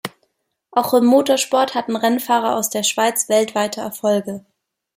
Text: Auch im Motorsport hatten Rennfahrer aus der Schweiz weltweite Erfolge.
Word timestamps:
Auch 0.71 0.95
im 0.95 1.05
Motorsport 1.05 1.75
hatten 1.75 1.95
Rennfahrer 1.95 2.55
aus 2.55 2.71
der 2.71 2.81
Schweiz 2.81 3.29
weltweite 3.29 3.81
Erfolge. 3.81 4.43